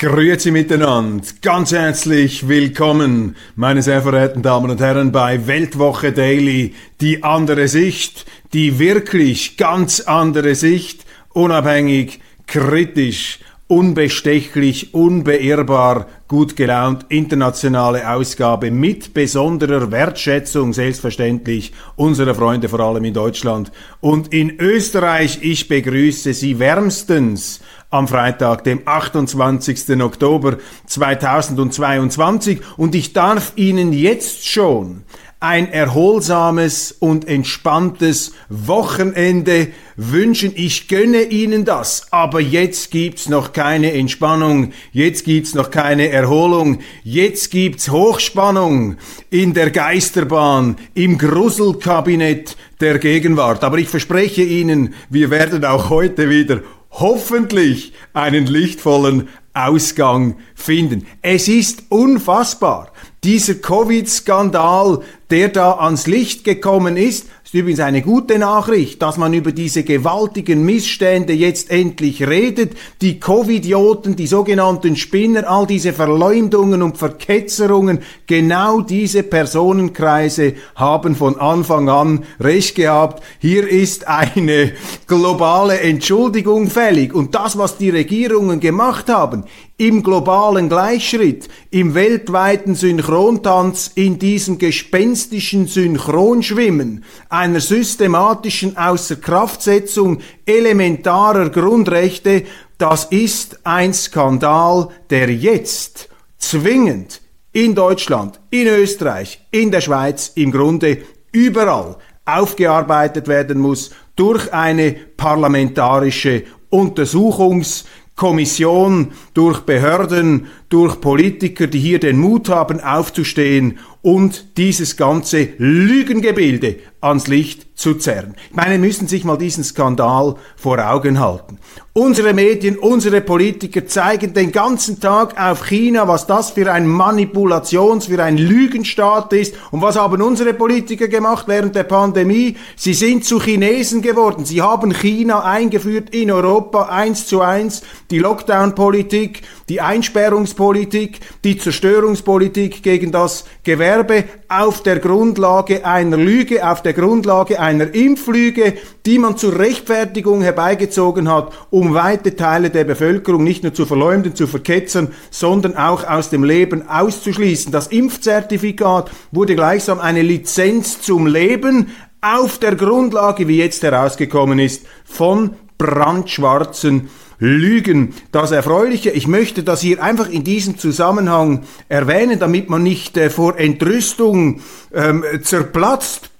[0.00, 7.24] Grüezi miteinander, ganz herzlich willkommen, meine sehr verehrten Damen und Herren, bei Weltwoche Daily, die
[7.24, 18.70] andere Sicht, die wirklich ganz andere Sicht, unabhängig, kritisch, unbestechlich, unbeirrbar, gut gelaunt, internationale Ausgabe
[18.70, 25.40] mit besonderer Wertschätzung, selbstverständlich, unserer Freunde vor allem in Deutschland und in Österreich.
[25.42, 27.60] Ich begrüße Sie wärmstens
[27.90, 30.00] am Freitag, dem 28.
[30.02, 35.04] Oktober 2022 und ich darf Ihnen jetzt schon
[35.40, 40.52] ein erholsames und entspanntes Wochenende wünschen.
[40.56, 46.80] Ich gönne Ihnen das, aber jetzt gibt's noch keine Entspannung, jetzt gibt's noch keine Erholung,
[47.04, 48.96] jetzt gibt's Hochspannung
[49.30, 53.62] in der Geisterbahn, im Gruselkabinett der Gegenwart.
[53.62, 61.06] Aber ich verspreche Ihnen, wir werden auch heute wieder hoffentlich einen lichtvollen Ausgang finden.
[61.22, 62.92] Es ist unfassbar.
[63.24, 69.32] Dieser Covid-Skandal, der da ans Licht gekommen ist, ist übrigens eine gute Nachricht, dass man
[69.32, 72.72] über diese gewaltigen Missstände jetzt endlich redet.
[73.00, 81.40] Die Covidioten, die sogenannten Spinner, all diese Verleumdungen und Verketzerungen, genau diese Personenkreise haben von
[81.40, 83.22] Anfang an recht gehabt.
[83.38, 84.72] Hier ist eine
[85.06, 87.14] globale Entschuldigung fällig.
[87.14, 89.44] Und das, was die Regierungen gemacht haben,
[89.78, 102.42] im globalen Gleichschritt, im weltweiten Synchrontanz, in diesem gespenstischen Synchronschwimmen, einer systematischen Außerkraftsetzung elementarer Grundrechte,
[102.76, 107.20] das ist ein Skandal, der jetzt zwingend
[107.52, 110.98] in Deutschland, in Österreich, in der Schweiz, im Grunde
[111.30, 117.84] überall aufgearbeitet werden muss durch eine parlamentarische Untersuchungs-
[118.18, 126.76] Kommission, durch Behörden, durch Politiker, die hier den Mut haben aufzustehen und dieses ganze Lügengebilde
[127.00, 128.34] ans Licht zu zerren.
[128.50, 131.58] Ich meine, müssen sich mal diesen Skandal vor Augen halten.
[131.92, 138.06] Unsere Medien, unsere Politiker zeigen den ganzen Tag auf China, was das für ein Manipulations-,
[138.06, 139.54] für ein Lügenstaat ist.
[139.72, 142.56] Und was haben unsere Politiker gemacht während der Pandemie?
[142.76, 144.44] Sie sind zu Chinesen geworden.
[144.44, 147.82] Sie haben China eingeführt in Europa eins zu eins.
[148.12, 156.82] Die Lockdown-Politik, die Einsperrungspolitik, die Zerstörungspolitik gegen das Gewerbe auf der Grundlage einer Lüge, auf
[156.82, 158.74] der Grundlage einer Impflüge,
[159.06, 164.34] die man zur Rechtfertigung herbeigezogen hat, um weite Teile der Bevölkerung nicht nur zu verleumden,
[164.34, 167.72] zu verketzern, sondern auch aus dem Leben auszuschließen.
[167.72, 171.88] Das Impfzertifikat wurde gleichsam eine Lizenz zum Leben
[172.20, 178.14] auf der Grundlage, wie jetzt herausgekommen ist, von brandschwarzen Lügen.
[178.32, 183.30] Das Erfreuliche, ich möchte das hier einfach in diesem Zusammenhang erwähnen, damit man nicht äh,
[183.30, 184.60] vor Entrüstung
[184.92, 186.30] ähm, zerplatzt.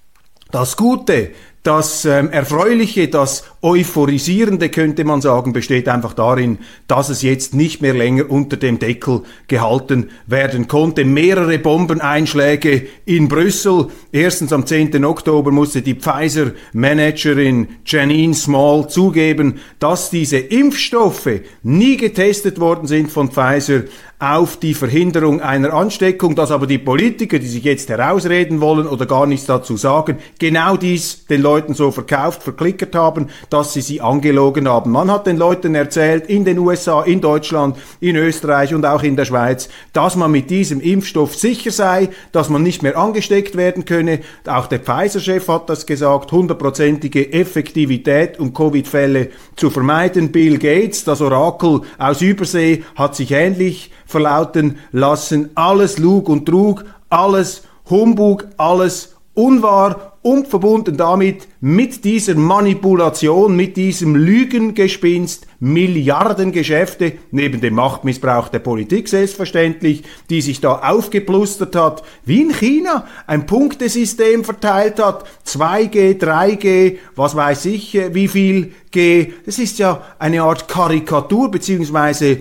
[0.50, 1.30] Das Gute,
[1.62, 7.82] das ähm, Erfreuliche, das Euphorisierende, könnte man sagen, besteht einfach darin, dass es jetzt nicht
[7.82, 11.04] mehr länger unter dem Deckel gehalten werden konnte.
[11.04, 13.88] Mehrere Bombeneinschläge in Brüssel.
[14.10, 15.04] Erstens am 10.
[15.04, 23.30] Oktober musste die Pfizer-Managerin Janine Small zugeben, dass diese Impfstoffe nie getestet worden sind von
[23.30, 23.82] Pfizer
[24.20, 29.06] auf die Verhinderung einer Ansteckung, dass aber die Politiker, die sich jetzt herausreden wollen oder
[29.06, 34.00] gar nichts dazu sagen, genau dies den Leuten so verkauft, verklickert haben, dass sie sie
[34.00, 34.90] angelogen haben.
[34.90, 39.14] Man hat den Leuten erzählt, in den USA, in Deutschland, in Österreich und auch in
[39.14, 43.84] der Schweiz, dass man mit diesem Impfstoff sicher sei, dass man nicht mehr angesteckt werden
[43.84, 44.20] könne.
[44.46, 50.32] Auch der Pfizer-Chef hat das gesagt, hundertprozentige Effektivität, um Covid-Fälle zu vermeiden.
[50.32, 55.50] Bill Gates, das Orakel aus Übersee, hat sich ähnlich verlauten lassen.
[55.54, 63.76] Alles Lug und Trug, alles Humbug, alles unwahr und verbunden damit mit dieser Manipulation, mit
[63.76, 72.42] diesem Lügengespinst Milliardengeschäfte, neben dem Machtmissbrauch der Politik selbstverständlich, die sich da aufgeplustert hat, wie
[72.42, 79.32] in China ein Punktesystem verteilt hat, 2G, 3G, was weiß ich, äh, wie viel G,
[79.46, 82.38] das ist ja eine Art Karikatur beziehungsweise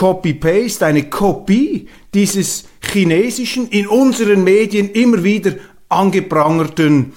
[0.00, 5.52] Copy-Paste, eine Kopie dieses chinesischen, in unseren Medien immer wieder
[5.90, 7.12] angeprangerten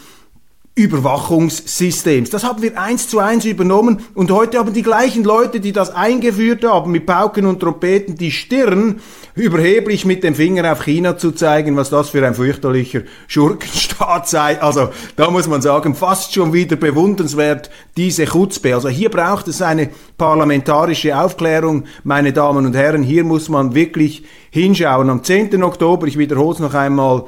[0.76, 2.30] Überwachungssystems.
[2.30, 5.92] Das haben wir eins zu eins übernommen und heute haben die gleichen Leute, die das
[5.92, 9.00] eingeführt haben, mit Pauken und Trompeten die Stirn,
[9.36, 14.62] überheblich mit dem Finger auf China zu zeigen, was das für ein fürchterlicher Schurkenstaat sei.
[14.62, 18.76] Also da muss man sagen, fast schon wieder bewundernswert diese Chutzpe.
[18.76, 23.02] Also hier braucht es eine parlamentarische Aufklärung, meine Damen und Herren.
[23.04, 25.10] Hier muss man wirklich hinschauen.
[25.10, 25.64] Am 10.
[25.64, 27.26] Oktober, ich wiederhole es noch einmal,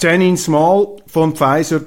[0.00, 1.80] Janine Small von Pfizer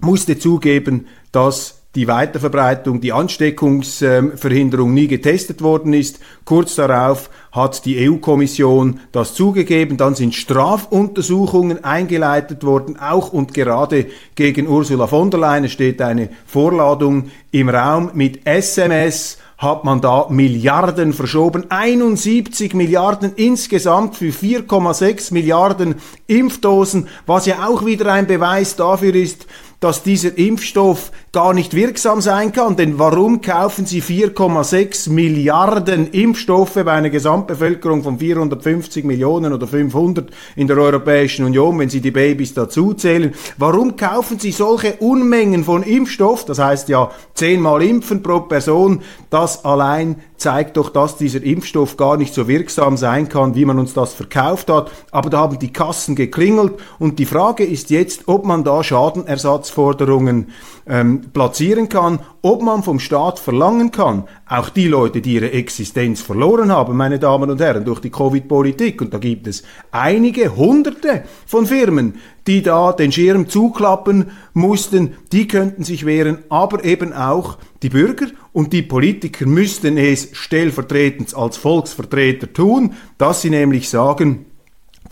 [0.00, 6.20] musste zugeben, dass die Weiterverbreitung, die Ansteckungsverhinderung nie getestet worden ist.
[6.44, 9.98] Kurz darauf hat die EU-Kommission das zugegeben.
[9.98, 15.64] Dann sind Strafuntersuchungen eingeleitet worden, auch und gerade gegen Ursula von der Leyen.
[15.64, 21.70] Es steht eine Vorladung im Raum mit SMS hat man da Milliarden verschoben.
[21.70, 25.94] 71 Milliarden insgesamt für 4,6 Milliarden
[26.26, 29.46] Impfdosen, was ja auch wieder ein Beweis dafür ist,
[29.78, 32.76] dass dieser Impfstoff gar nicht wirksam sein kann.
[32.76, 40.30] Denn warum kaufen Sie 4,6 Milliarden Impfstoffe bei einer Gesamtbevölkerung von 450 Millionen oder 500
[40.56, 43.32] in der Europäischen Union, wenn Sie die Babys dazu zählen?
[43.56, 46.44] Warum kaufen Sie solche Unmengen von Impfstoff?
[46.44, 49.00] Das heißt ja zehnmal impfen pro Person.
[49.30, 53.78] Das allein zeigt doch, dass dieser Impfstoff gar nicht so wirksam sein kann, wie man
[53.78, 54.90] uns das verkauft hat.
[55.12, 60.48] Aber da haben die Kassen geklingelt und die Frage ist jetzt, ob man da Schadenersatzforderungen
[60.86, 66.20] ähm, platzieren kann, ob man vom Staat verlangen kann, auch die Leute, die ihre Existenz
[66.20, 71.24] verloren haben, meine Damen und Herren, durch die Covid-Politik, und da gibt es einige Hunderte
[71.46, 72.14] von Firmen,
[72.46, 78.26] die da den Schirm zuklappen mussten, die könnten sich wehren, aber eben auch die Bürger.
[78.52, 84.46] Und die Politiker müssten es stellvertretend als Volksvertreter tun, dass sie nämlich sagen,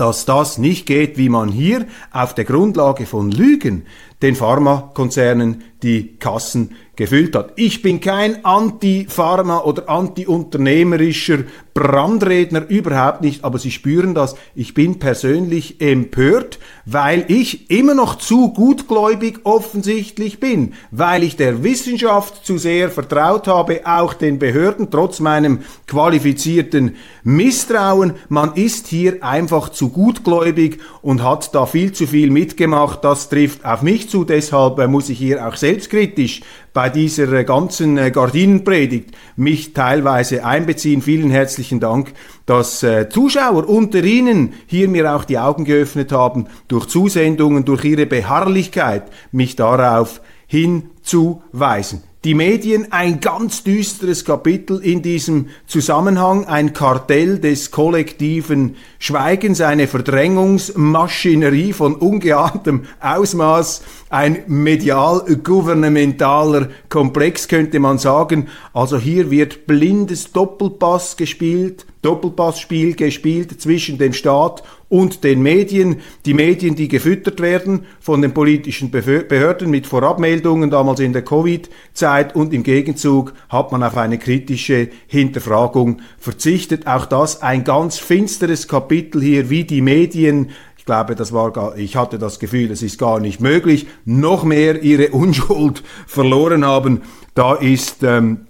[0.01, 3.85] dass das nicht geht, wie man hier auf der Grundlage von Lügen
[4.23, 7.53] den Pharmakonzernen die Kassen gefüllt hat.
[7.57, 14.35] Ich bin kein Anti-Pharma oder anti-unternehmerischer Brandredner, überhaupt nicht, aber Sie spüren das.
[14.55, 21.65] Ich bin persönlich empört, weil ich immer noch zu gutgläubig offensichtlich bin, weil ich der
[21.65, 28.13] Wissenschaft zu sehr vertraut habe, auch den Behörden, trotz meinem qualifizierten Misstrauen.
[28.29, 33.05] Man ist hier einfach zu gutgläubig und hat da viel zu viel mitgemacht.
[33.05, 36.43] Das trifft auf mich zu, deshalb äh, muss ich hier auch selbstkritisch
[36.73, 41.03] bei dieser äh, ganzen äh, Gardinenpredigt mich teilweise einbeziehen.
[41.03, 42.13] Vielen herzlichen Dank,
[42.47, 47.85] dass äh, Zuschauer unter Ihnen hier mir auch die Augen geöffnet haben, durch Zusendungen, durch
[47.85, 52.03] ihre Beharrlichkeit, mich darauf hinzuweisen.
[52.23, 59.87] Die Medien ein ganz düsteres Kapitel in diesem Zusammenhang, ein Kartell des kollektiven Schweigens, eine
[59.87, 63.81] Verdrängungsmaschinerie von ungeahntem Ausmaß,
[64.11, 68.49] ein medial-gouvernementaler Komplex könnte man sagen.
[68.75, 76.01] Also hier wird blindes Doppelpass gespielt, Doppelpassspiel gespielt zwischen dem Staat und den Medien.
[76.27, 82.35] Die Medien, die gefüttert werden von den politischen Behörden mit Vorabmeldungen, damals in der Covid-Zeit
[82.35, 86.87] und im Gegenzug hat man auf eine kritische Hinterfragung verzichtet.
[86.87, 91.77] Auch das ein ganz finsteres Kapitel hier, wie die Medien ich glaube, das war gar,
[91.77, 97.03] ich hatte das Gefühl, es ist gar nicht möglich, noch mehr ihre Unschuld verloren haben.
[97.35, 98.47] Da ist ähm,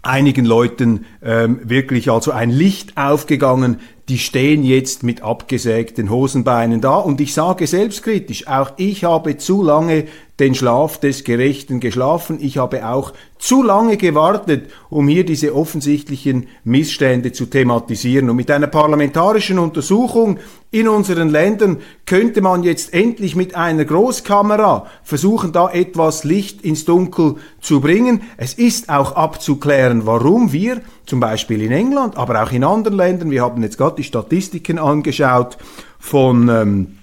[0.00, 3.80] einigen Leuten ähm, wirklich also ein Licht aufgegangen,
[4.12, 6.96] die stehen jetzt mit abgesägten Hosenbeinen da.
[6.96, 10.04] Und ich sage selbstkritisch, auch ich habe zu lange
[10.38, 12.36] den Schlaf des Gerechten geschlafen.
[12.38, 18.28] Ich habe auch zu lange gewartet, um hier diese offensichtlichen Missstände zu thematisieren.
[18.28, 20.38] Und mit einer parlamentarischen Untersuchung
[20.70, 26.84] in unseren Ländern könnte man jetzt endlich mit einer Großkamera versuchen, da etwas Licht ins
[26.84, 28.20] Dunkel zu bringen.
[28.36, 33.30] Es ist auch abzuklären, warum wir zum Beispiel in England, aber auch in anderen Ländern,
[33.30, 35.58] wir haben jetzt gerade die Statistiken angeschaut
[35.98, 36.98] von ähm,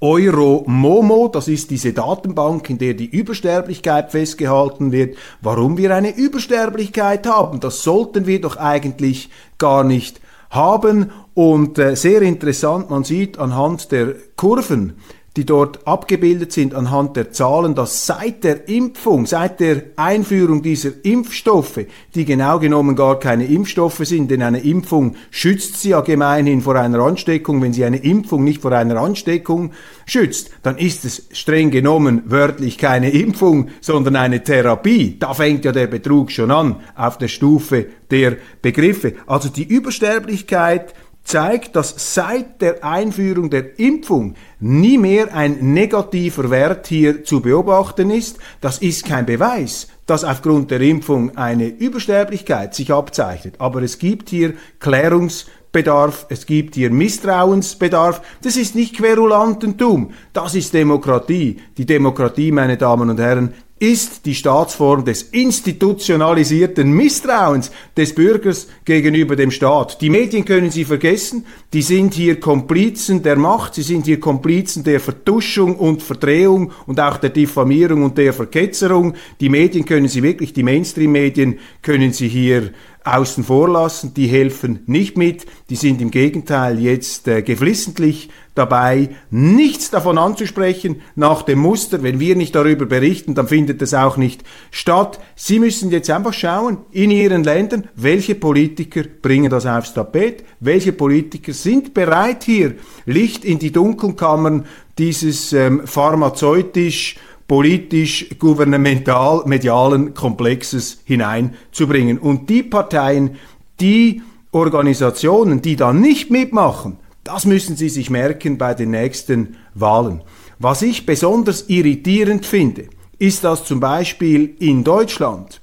[0.00, 5.16] Euromomo, das ist diese Datenbank, in der die Übersterblichkeit festgehalten wird.
[5.40, 11.10] Warum wir eine Übersterblichkeit haben, das sollten wir doch eigentlich gar nicht haben.
[11.34, 14.94] Und äh, sehr interessant, man sieht anhand der Kurven,
[15.36, 20.90] die dort abgebildet sind anhand der Zahlen, dass seit der Impfung, seit der Einführung dieser
[21.02, 21.80] Impfstoffe,
[22.14, 26.76] die genau genommen gar keine Impfstoffe sind, denn eine Impfung schützt sie ja gemeinhin vor
[26.76, 27.60] einer Ansteckung.
[27.60, 29.72] Wenn sie eine Impfung nicht vor einer Ansteckung
[30.06, 35.16] schützt, dann ist es streng genommen wörtlich keine Impfung, sondern eine Therapie.
[35.18, 39.14] Da fängt ja der Betrug schon an auf der Stufe der Begriffe.
[39.26, 40.94] Also die Übersterblichkeit
[41.26, 48.10] zeigt, dass seit der Einführung der Impfung nie mehr ein negativer Wert hier zu beobachten
[48.10, 48.38] ist.
[48.60, 53.56] Das ist kein Beweis, dass aufgrund der Impfung eine Übersterblichkeit sich abzeichnet.
[53.58, 58.22] Aber es gibt hier Klärungsbedarf, es gibt hier Misstrauensbedarf.
[58.42, 61.60] Das ist nicht Querulantentum, das ist Demokratie.
[61.76, 69.36] Die Demokratie, meine Damen und Herren, ist die Staatsform des institutionalisierten Misstrauens des Bürgers gegenüber
[69.36, 70.00] dem Staat.
[70.00, 74.82] Die Medien können Sie vergessen, die sind hier Komplizen der Macht, sie sind hier Komplizen
[74.82, 79.14] der Vertuschung und Verdrehung und auch der Diffamierung und der Verketzerung.
[79.40, 82.70] Die Medien können Sie wirklich, die Mainstream-Medien können Sie hier
[83.06, 89.10] außen vor lassen, die helfen nicht mit, die sind im Gegenteil jetzt äh, geflissentlich dabei,
[89.30, 94.16] nichts davon anzusprechen nach dem Muster, wenn wir nicht darüber berichten, dann findet es auch
[94.16, 95.20] nicht statt.
[95.36, 100.92] Sie müssen jetzt einfach schauen in Ihren Ländern, welche Politiker bringen das aufs Tapet, welche
[100.92, 104.64] Politiker sind bereit hier Licht in die Dunkelkammern
[104.98, 107.16] dieses ähm, pharmazeutisch
[107.48, 112.18] politisch, gouvernemental, medialen Komplexes hineinzubringen.
[112.18, 113.36] Und die Parteien,
[113.80, 114.22] die
[114.52, 120.22] Organisationen, die da nicht mitmachen, das müssen Sie sich merken bei den nächsten Wahlen.
[120.58, 122.88] Was ich besonders irritierend finde,
[123.18, 125.60] ist, dass zum Beispiel in Deutschland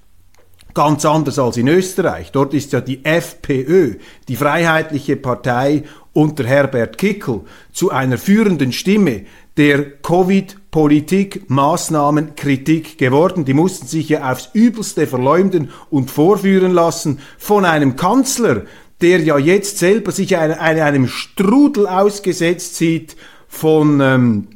[0.73, 2.31] ganz anders als in Österreich.
[2.31, 3.95] Dort ist ja die FPÖ,
[4.27, 9.23] die Freiheitliche Partei unter Herbert Kickel, zu einer führenden Stimme
[9.57, 13.45] der Covid-Politik, Maßnahmen, Kritik geworden.
[13.45, 18.63] Die mussten sich ja aufs Übelste verleumden und vorführen lassen von einem Kanzler,
[19.01, 23.15] der ja jetzt selber sich einem, einem Strudel ausgesetzt sieht
[23.47, 24.47] von ähm,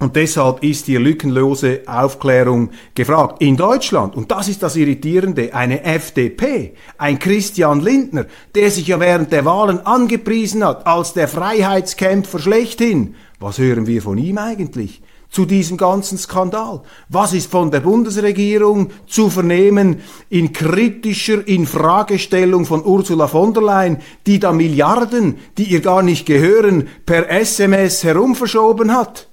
[0.00, 3.40] Und deshalb ist hier lückenlose Aufklärung gefragt.
[3.40, 8.26] In Deutschland, und das ist das Irritierende, eine FDP, ein Christian Lindner,
[8.56, 13.14] der sich ja während der Wahlen angepriesen hat als der Freiheitskämpfer schlechthin.
[13.38, 15.01] Was hören wir von ihm eigentlich?
[15.32, 16.82] Zu diesem ganzen Skandal?
[17.08, 23.96] Was ist von der Bundesregierung zu vernehmen in kritischer Infragestellung von Ursula von der Leyen,
[24.26, 29.28] die da Milliarden, die ihr gar nicht gehören, per SMS herumverschoben hat?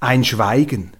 [0.00, 0.92] Ein Schweigen.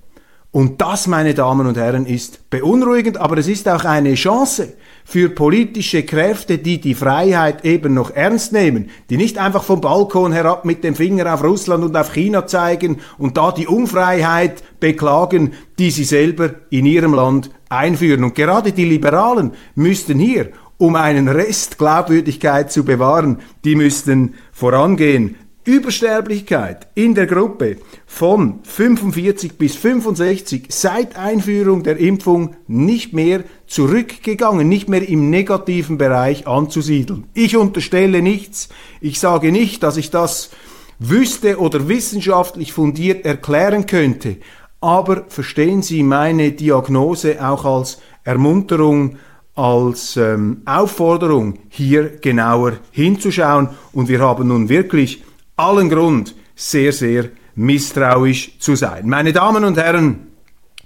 [0.54, 5.28] Und das, meine Damen und Herren, ist beunruhigend, aber es ist auch eine Chance für
[5.30, 10.64] politische Kräfte, die die Freiheit eben noch ernst nehmen, die nicht einfach vom Balkon herab
[10.64, 15.90] mit dem Finger auf Russland und auf China zeigen und da die Unfreiheit beklagen, die
[15.90, 18.22] sie selber in ihrem Land einführen.
[18.22, 25.34] Und gerade die Liberalen müssten hier, um einen Rest Glaubwürdigkeit zu bewahren, die müssten vorangehen.
[25.64, 34.68] Übersterblichkeit in der Gruppe von 45 bis 65 seit Einführung der Impfung nicht mehr zurückgegangen,
[34.68, 37.24] nicht mehr im negativen Bereich anzusiedeln.
[37.32, 38.68] Ich unterstelle nichts,
[39.00, 40.50] ich sage nicht, dass ich das
[40.98, 44.36] wüsste oder wissenschaftlich fundiert erklären könnte,
[44.80, 49.16] aber verstehen Sie meine Diagnose auch als Ermunterung,
[49.54, 53.70] als ähm, Aufforderung, hier genauer hinzuschauen.
[53.92, 55.22] Und wir haben nun wirklich
[55.56, 59.08] allen Grund, sehr, sehr misstrauisch zu sein.
[59.08, 60.28] Meine Damen und Herren,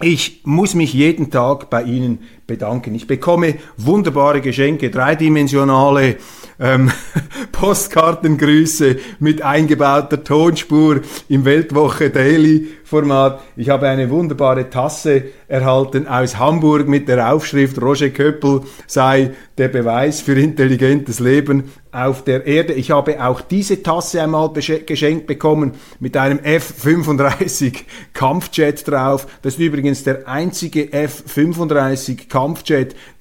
[0.01, 2.95] ich muss mich jeden Tag bei Ihnen bedanken.
[2.97, 6.17] Ich bekomme wunderbare Geschenke, dreidimensionale
[6.59, 6.91] ähm,
[7.53, 13.43] Postkartengrüße mit eingebauter Tonspur im Weltwoche Daily Format.
[13.55, 19.69] Ich habe eine wunderbare Tasse erhalten aus Hamburg mit der Aufschrift Roger Köppel sei der
[19.69, 22.73] Beweis für intelligentes Leben auf der Erde.
[22.73, 29.27] Ich habe auch diese Tasse einmal geschenkt bekommen mit einem F-35 Kampfjet drauf.
[29.43, 32.38] Das ist übrigens der einzige F-35 Kampfjet,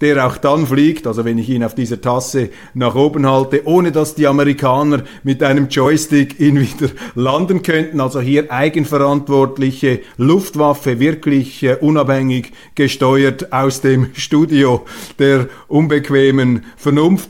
[0.01, 3.91] der auch dann fliegt, also wenn ich ihn auf dieser Tasse nach oben halte, ohne
[3.91, 7.99] dass die Amerikaner mit einem Joystick ihn wieder landen könnten.
[7.99, 14.85] Also hier eigenverantwortlich verantwortliche Luftwaffe wirklich äh, unabhängig gesteuert aus dem Studio
[15.19, 17.29] der unbequemen Vernunft.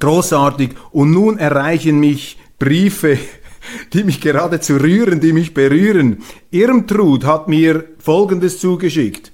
[0.00, 0.70] Großartig.
[0.92, 3.18] Und nun erreichen mich Briefe,
[3.92, 6.18] die mich geradezu rühren, die mich berühren.
[6.50, 9.32] Irmtrud hat mir Folgendes zugeschickt.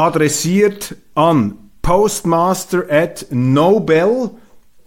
[0.00, 4.39] Adressiert an postmaster at nobel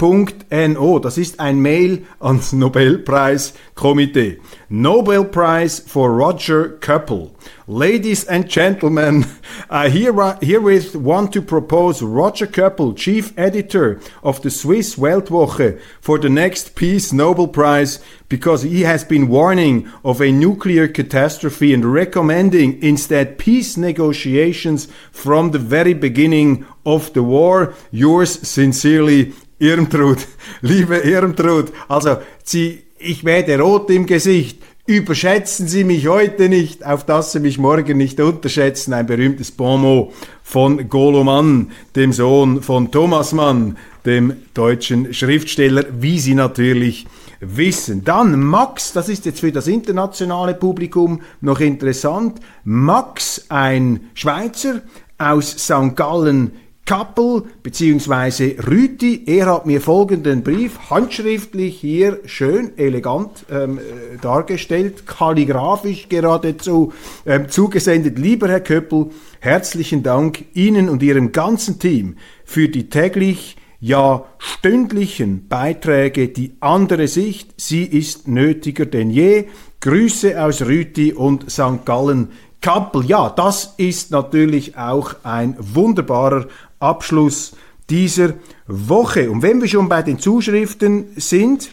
[0.03, 2.53] No, das ist ein Mail ans Nobelpreiskomitee.
[2.53, 4.39] Nobel Prize Committee.
[4.69, 7.31] Nobel Prize for Roger Köppel.
[7.67, 9.25] Ladies and gentlemen,
[9.69, 16.19] I here, herewith want to propose Roger Köppel, chief editor of the Swiss Weltwoche, for
[16.19, 21.85] the next Peace Nobel Prize because he has been warning of a nuclear catastrophe and
[21.85, 27.75] recommending instead peace negotiations from the very beginning of the war.
[27.91, 29.33] Yours sincerely,
[29.63, 30.17] Irmtrud,
[30.61, 34.61] liebe Irmtrud, also Sie, ich werde rot im Gesicht.
[34.85, 38.91] Überschätzen Sie mich heute nicht, auf dass Sie mich morgen nicht unterschätzen.
[38.91, 46.19] Ein berühmtes Bonmot von Golo Mann, dem Sohn von Thomas Mann, dem deutschen Schriftsteller, wie
[46.19, 47.07] Sie natürlich
[47.39, 48.03] wissen.
[48.03, 52.41] Dann Max, das ist jetzt für das internationale Publikum noch interessant.
[52.65, 54.81] Max, ein Schweizer
[55.17, 55.95] aus St.
[55.95, 56.51] Gallen
[56.85, 58.57] Kappel bzw.
[58.59, 66.91] Rüti, er hat mir folgenden Brief handschriftlich hier schön elegant ähm, äh, dargestellt, kalligraphisch geradezu
[67.25, 68.19] ähm, zugesendet.
[68.19, 75.47] Lieber Herr Köppel, herzlichen Dank Ihnen und Ihrem ganzen Team für die täglich ja stündlichen
[75.47, 79.45] Beiträge, die andere Sicht, sie ist nötiger denn je.
[79.79, 81.85] Grüße aus Rüti und St.
[81.85, 82.29] Gallen
[82.63, 83.03] Kappel.
[83.05, 86.47] Ja, das ist natürlich auch ein wunderbarer
[86.83, 87.55] Abschluss
[87.89, 88.35] dieser
[88.67, 89.31] Woche.
[89.31, 91.71] Und wenn wir schon bei den Zuschriften sind,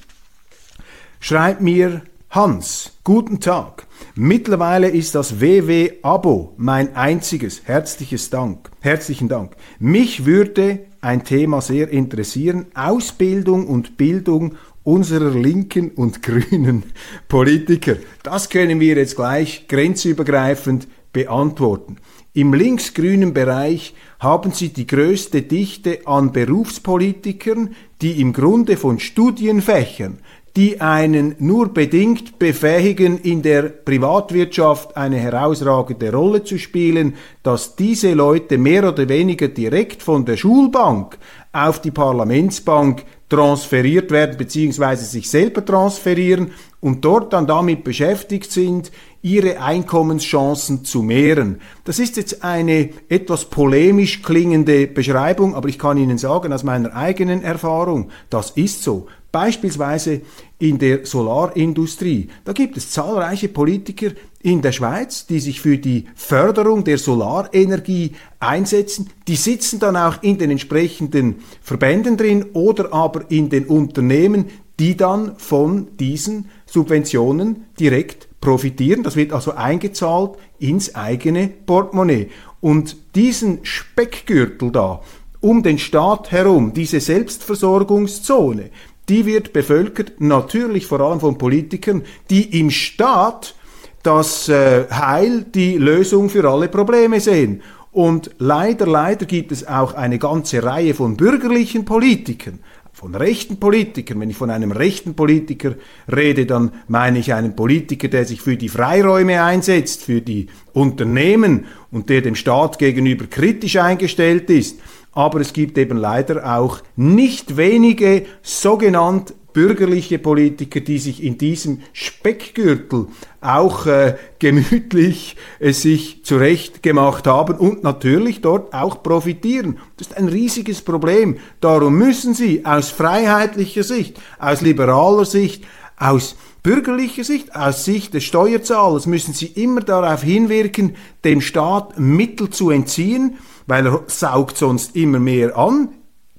[1.21, 3.87] schreibt mir Hans, guten Tag.
[4.15, 7.63] Mittlerweile ist das WW-Abo mein einziges.
[7.65, 8.71] Herzliches Dank.
[8.81, 9.57] Herzlichen Dank.
[9.81, 12.67] Mich würde ein Thema sehr interessieren.
[12.75, 16.85] Ausbildung und Bildung unserer linken und grünen
[17.29, 17.97] Politiker.
[18.23, 21.97] Das können wir jetzt gleich grenzübergreifend beantworten.
[22.33, 30.19] Im linksgrünen Bereich haben sie die größte Dichte an Berufspolitikern, die im Grunde von Studienfächern,
[30.57, 38.15] die einen nur bedingt befähigen, in der Privatwirtschaft eine herausragende Rolle zu spielen, dass diese
[38.15, 41.19] Leute mehr oder weniger direkt von der Schulbank
[41.53, 48.91] auf die Parlamentsbank transferiert werden beziehungsweise sich selber transferieren und dort dann damit beschäftigt sind,
[49.23, 51.61] ihre Einkommenschancen zu mehren.
[51.85, 56.95] Das ist jetzt eine etwas polemisch klingende Beschreibung, aber ich kann Ihnen sagen aus meiner
[56.95, 59.07] eigenen Erfahrung, das ist so.
[59.33, 60.23] Beispielsweise
[60.59, 62.29] in der Solarindustrie.
[62.45, 64.11] Da gibt es zahlreiche Politiker
[64.43, 69.11] in der Schweiz, die sich für die Förderung der Solarenergie einsetzen.
[69.29, 74.47] Die sitzen dann auch in den entsprechenden Verbänden drin oder aber in den Unternehmen,
[74.81, 79.03] die dann von diesen Subventionen direkt profitieren.
[79.03, 82.31] Das wird also eingezahlt ins eigene Portemonnaie.
[82.61, 85.01] Und diesen Speckgürtel da,
[85.41, 88.71] um den Staat herum, diese Selbstversorgungszone,
[89.09, 93.55] die wird bevölkert natürlich vor allem von Politikern, die im Staat
[94.03, 97.63] das äh, Heil, die Lösung für alle Probleme sehen.
[97.93, 102.61] Und leider, leider gibt es auch eine ganze Reihe von bürgerlichen Politikern,
[103.01, 104.21] von rechten Politikern.
[104.21, 105.75] Wenn ich von einem rechten Politiker
[106.15, 111.65] rede, dann meine ich einen Politiker, der sich für die Freiräume einsetzt, für die Unternehmen
[111.91, 114.81] und der dem Staat gegenüber kritisch eingestellt ist.
[115.13, 121.81] Aber es gibt eben leider auch nicht wenige sogenannt bürgerliche Politiker, die sich in diesem
[121.95, 123.07] Speckgürtel
[123.41, 129.79] auch äh, gemütlich äh, sich zurecht gemacht haben und natürlich dort auch profitieren.
[129.97, 131.39] Das ist ein riesiges Problem.
[131.61, 135.65] Darum müssen sie aus freiheitlicher Sicht, aus liberaler Sicht,
[135.97, 142.51] aus bürgerlicher Sicht, aus Sicht des Steuerzahlers müssen sie immer darauf hinwirken, dem Staat Mittel
[142.51, 145.89] zu entziehen, weil er saugt sonst immer mehr an,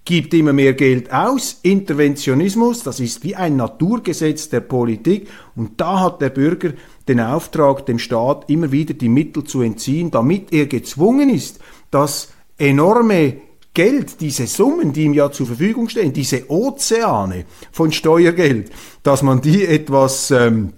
[0.06, 1.60] gibt immer mehr Geld aus.
[1.62, 5.30] Interventionismus, das ist wie ein Naturgesetz der Politik.
[5.56, 6.74] Und da hat der Bürger
[7.08, 11.60] den Auftrag, dem Staat immer wieder die Mittel zu entziehen, damit er gezwungen ist,
[11.90, 13.38] das enorme
[13.74, 18.70] Geld, diese Summen, die ihm ja zur Verfügung stehen, diese Ozeane von Steuergeld,
[19.02, 20.74] dass man die etwas ähm,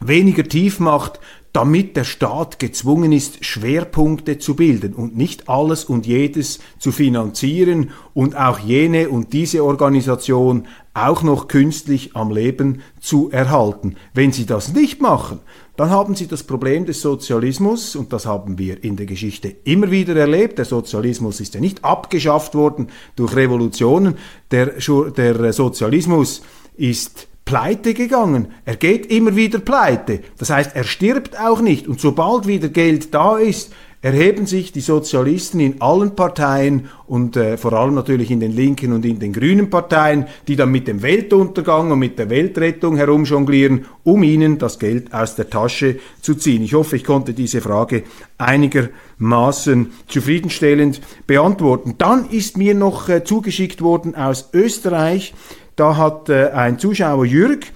[0.00, 1.20] weniger tief macht,
[1.52, 7.90] damit der Staat gezwungen ist, Schwerpunkte zu bilden und nicht alles und jedes zu finanzieren
[8.14, 13.96] und auch jene und diese Organisation auch noch künstlich am Leben zu erhalten.
[14.14, 15.40] Wenn sie das nicht machen,
[15.76, 19.90] dann haben sie das Problem des Sozialismus, und das haben wir in der Geschichte immer
[19.90, 20.58] wieder erlebt.
[20.58, 24.16] Der Sozialismus ist ja nicht abgeschafft worden durch Revolutionen.
[24.50, 26.42] Der, der Sozialismus
[26.76, 28.48] ist pleite gegangen.
[28.64, 30.20] Er geht immer wieder pleite.
[30.38, 31.88] Das heißt, er stirbt auch nicht.
[31.88, 37.56] Und sobald wieder Geld da ist, erheben sich die Sozialisten in allen Parteien und äh,
[37.56, 41.02] vor allem natürlich in den linken und in den grünen Parteien, die dann mit dem
[41.02, 46.64] Weltuntergang und mit der Weltrettung herumjonglieren, um ihnen das Geld aus der Tasche zu ziehen.
[46.64, 48.02] Ich hoffe, ich konnte diese Frage
[48.38, 51.94] einigermaßen zufriedenstellend beantworten.
[51.98, 55.32] Dann ist mir noch äh, zugeschickt worden aus Österreich,
[55.76, 57.66] da hat äh, ein Zuschauer Jürg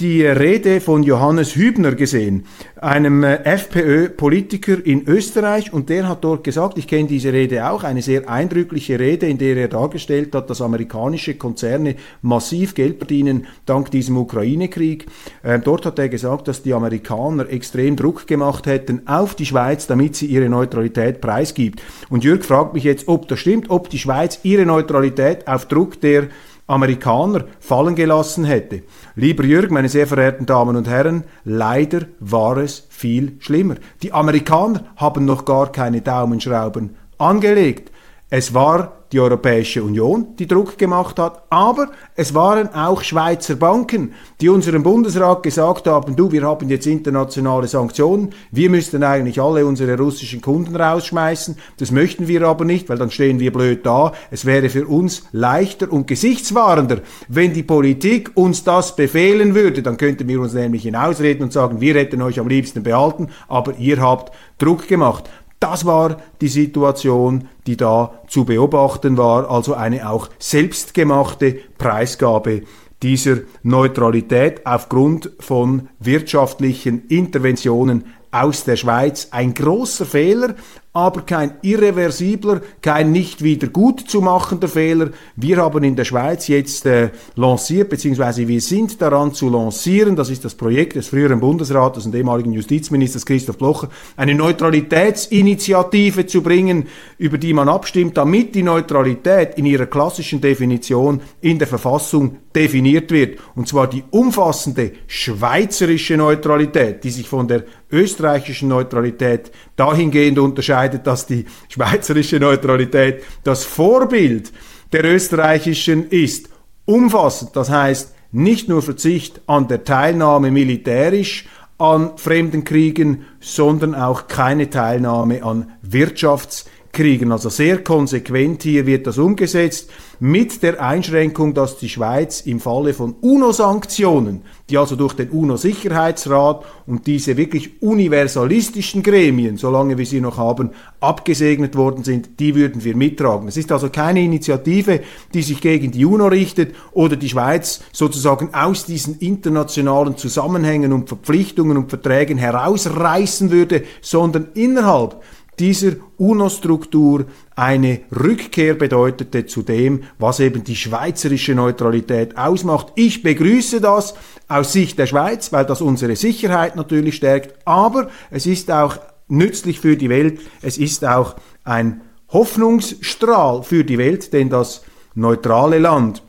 [0.00, 2.44] die Rede von Johannes Hübner gesehen,
[2.80, 7.82] einem äh, FPÖ-Politiker in Österreich, und der hat dort gesagt, ich kenne diese Rede auch,
[7.82, 13.48] eine sehr eindrückliche Rede, in der er dargestellt hat, dass amerikanische Konzerne massiv Geld verdienen
[13.66, 15.06] dank diesem Ukraine-Krieg.
[15.42, 19.88] Äh, dort hat er gesagt, dass die Amerikaner extrem Druck gemacht hätten auf die Schweiz,
[19.88, 21.82] damit sie ihre Neutralität preisgibt.
[22.08, 26.00] Und Jürg fragt mich jetzt, ob das stimmt, ob die Schweiz ihre Neutralität auf Druck
[26.00, 26.28] der
[26.68, 28.82] Amerikaner fallen gelassen hätte.
[29.16, 33.76] Lieber Jürg, meine sehr verehrten Damen und Herren, leider war es viel schlimmer.
[34.02, 37.90] Die Amerikaner haben noch gar keine Daumenschrauben angelegt.
[38.30, 44.12] Es war die Europäische Union, die Druck gemacht hat, aber es waren auch Schweizer Banken,
[44.42, 49.64] die unserem Bundesrat gesagt haben, du, wir haben jetzt internationale Sanktionen, wir müssten eigentlich alle
[49.64, 54.12] unsere russischen Kunden rausschmeißen, das möchten wir aber nicht, weil dann stehen wir blöd da.
[54.30, 59.96] Es wäre für uns leichter und gesichtswahrender, wenn die Politik uns das befehlen würde, dann
[59.96, 64.02] könnten wir uns nämlich hinausreden und sagen, wir hätten euch am liebsten behalten, aber ihr
[64.02, 65.24] habt Druck gemacht.
[65.60, 72.62] Das war die Situation, die da zu beobachten war, also eine auch selbstgemachte Preisgabe
[73.02, 79.28] dieser Neutralität aufgrund von wirtschaftlichen Interventionen aus der Schweiz.
[79.30, 80.54] Ein großer Fehler,
[80.98, 85.10] aber kein irreversibler, kein nicht wieder gut zu machender Fehler.
[85.36, 90.28] Wir haben in der Schweiz jetzt äh, lanciert, beziehungsweise wir sind daran zu lancieren, das
[90.28, 96.88] ist das Projekt des früheren Bundesrates und ehemaligen Justizministers Christoph Blocher, eine Neutralitätsinitiative zu bringen,
[97.16, 103.12] über die man abstimmt, damit die Neutralität in ihrer klassischen Definition in der Verfassung definiert
[103.12, 103.38] wird.
[103.54, 111.26] Und zwar die umfassende schweizerische Neutralität, die sich von der österreichischen Neutralität dahingehend unterscheidet, dass
[111.26, 114.52] die schweizerische Neutralität das Vorbild
[114.92, 116.48] der österreichischen ist.
[116.84, 121.46] Umfassend, das heißt nicht nur Verzicht an der Teilnahme militärisch
[121.78, 126.68] an fremden Kriegen, sondern auch keine Teilnahme an Wirtschafts
[126.98, 127.30] kriegen.
[127.30, 132.92] Also sehr konsequent hier wird das umgesetzt mit der Einschränkung, dass die Schweiz im Falle
[132.92, 140.20] von UNO-Sanktionen, die also durch den UNO-Sicherheitsrat und diese wirklich universalistischen Gremien, solange wir sie
[140.20, 143.46] noch haben, abgesegnet worden sind, die würden wir mittragen.
[143.46, 145.00] Es ist also keine Initiative,
[145.34, 151.08] die sich gegen die UNO richtet oder die Schweiz sozusagen aus diesen internationalen Zusammenhängen und
[151.08, 155.22] Verpflichtungen und Verträgen herausreißen würde, sondern innerhalb
[155.58, 162.92] dieser UNO-Struktur eine Rückkehr bedeutete zu dem, was eben die schweizerische Neutralität ausmacht.
[162.94, 164.14] Ich begrüße das
[164.48, 169.80] aus Sicht der Schweiz, weil das unsere Sicherheit natürlich stärkt, aber es ist auch nützlich
[169.80, 174.82] für die Welt, es ist auch ein Hoffnungsstrahl für die Welt, denn das
[175.14, 176.22] neutrale Land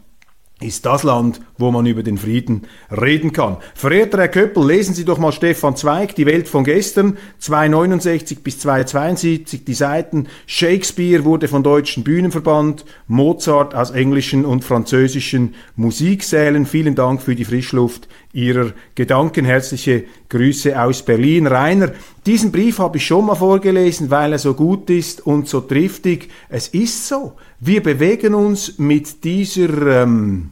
[0.62, 3.58] ist das Land, wo man über den Frieden reden kann.
[3.76, 8.60] Verehrter Herr Köppel, lesen Sie doch mal Stefan Zweig, Die Welt von gestern, 269 bis
[8.60, 10.28] 272, die Seiten.
[10.48, 16.66] Shakespeare wurde von deutschen Bühnenverband, Mozart aus englischen und französischen Musiksälen.
[16.66, 19.46] Vielen Dank für die Frischluft Ihrer Gedanken.
[19.46, 21.48] Herzliche Grüße aus Berlin.
[21.48, 21.92] Rainer,
[22.26, 26.30] diesen Brief habe ich schon mal vorgelesen, weil er so gut ist und so triftig.
[26.48, 27.36] Es ist so.
[27.60, 30.52] Wir bewegen uns mit dieser ähm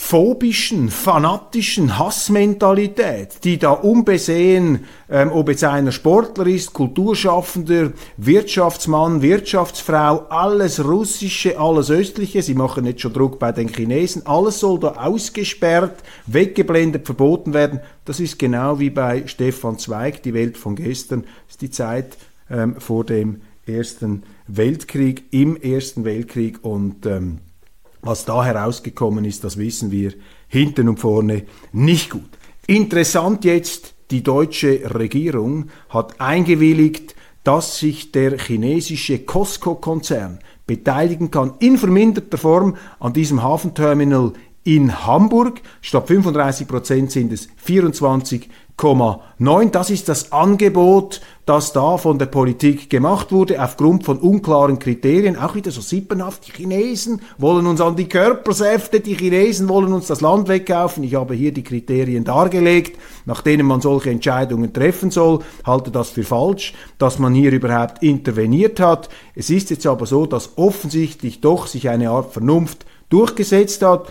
[0.00, 10.28] Phobischen, fanatischen Hassmentalität, die da unbesehen, ähm, ob jetzt einer Sportler ist, Kulturschaffender, Wirtschaftsmann, Wirtschaftsfrau,
[10.30, 14.92] alles Russische, alles Östliche, sie machen jetzt schon Druck bei den Chinesen, alles soll da
[14.92, 17.80] ausgesperrt, weggeblendet, verboten werden.
[18.04, 22.16] Das ist genau wie bei Stefan Zweig, die Welt von gestern, ist die Zeit
[22.48, 27.40] ähm, vor dem Ersten Weltkrieg, im Ersten Weltkrieg und ähm,
[28.02, 30.12] was da herausgekommen ist, das wissen wir
[30.48, 32.28] hinten und vorne nicht gut.
[32.66, 41.78] Interessant jetzt, die deutsche Regierung hat eingewilligt, dass sich der chinesische Costco-Konzern beteiligen kann in
[41.78, 44.32] verminderter Form an diesem Hafenterminal
[44.64, 45.62] in Hamburg.
[45.80, 49.70] Statt 35 Prozent sind es 24 8,9.
[49.70, 55.36] Das ist das Angebot, das da von der Politik gemacht wurde, aufgrund von unklaren Kriterien.
[55.36, 56.46] Auch wieder so sippenhaft.
[56.46, 61.02] Die Chinesen wollen uns an die Körpersäfte, die Chinesen wollen uns das Land wegkaufen.
[61.02, 65.40] Ich habe hier die Kriterien dargelegt, nach denen man solche Entscheidungen treffen soll.
[65.64, 69.08] Halte das für falsch, dass man hier überhaupt interveniert hat.
[69.34, 74.08] Es ist jetzt aber so, dass offensichtlich doch sich eine Art Vernunft durchgesetzt hat.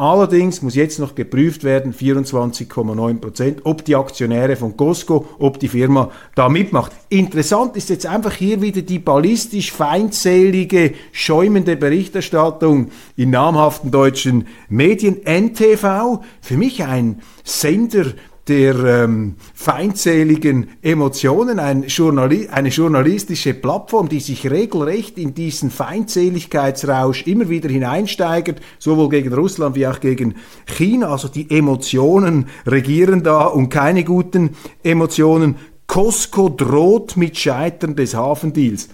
[0.00, 5.66] Allerdings muss jetzt noch geprüft werden, 24,9 Prozent, ob die Aktionäre von Costco, ob die
[5.66, 6.92] Firma da mitmacht.
[7.08, 15.16] Interessant ist jetzt einfach hier wieder die ballistisch feindselige, schäumende Berichterstattung in namhaften deutschen Medien.
[15.24, 18.12] NTV, für mich ein Sender,
[18.48, 27.26] der ähm, feindseligen Emotionen, ein Journali eine journalistische Plattform, die sich regelrecht in diesen Feindseligkeitsrausch
[27.26, 31.08] immer wieder hineinsteigert, sowohl gegen Russland wie auch gegen China.
[31.08, 35.56] Also die Emotionen regieren da und keine guten Emotionen.
[35.86, 38.88] Costco droht mit Scheitern des Hafendeals.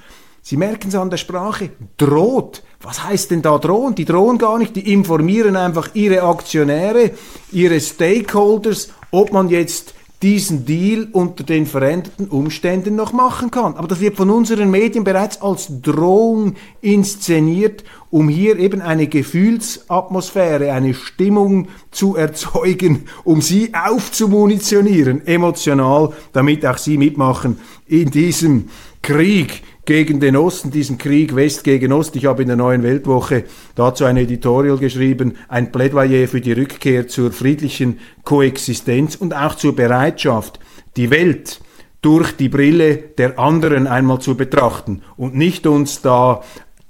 [0.47, 2.63] Sie merken es an der Sprache, droht.
[2.83, 3.95] Was heißt denn da drohen?
[3.95, 7.13] Die drohen gar nicht, die informieren einfach ihre Aktionäre,
[7.51, 13.75] ihre Stakeholders ob man jetzt diesen Deal unter den veränderten Umständen noch machen kann.
[13.75, 20.73] Aber das wird von unseren Medien bereits als Drohung inszeniert, um hier eben eine Gefühlsatmosphäre,
[20.73, 27.59] eine Stimmung zu erzeugen, um sie aufzumunitionieren, emotional, damit auch sie mitmachen
[28.03, 28.69] in diesem
[29.03, 32.17] Krieg gegen den Osten, diesen Krieg West gegen Ost.
[32.17, 37.07] Ich habe in der neuen Weltwoche dazu ein Editorial geschrieben, ein Plädoyer für die Rückkehr
[37.07, 40.59] zur friedlichen Koexistenz und auch zur Bereitschaft,
[40.97, 41.61] die Welt
[42.01, 46.43] durch die Brille der anderen einmal zu betrachten und nicht uns da